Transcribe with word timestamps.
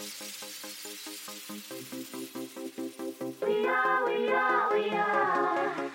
We 0.00 0.04
are, 3.66 4.06
we 4.06 4.28
are, 4.30 4.72
we 4.72 4.90
are. 4.90 5.87